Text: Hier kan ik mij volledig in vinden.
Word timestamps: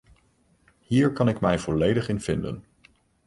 Hier 0.79 1.13
kan 1.13 1.27
ik 1.27 1.39
mij 1.39 1.59
volledig 1.59 2.09
in 2.09 2.21
vinden. 2.21 2.63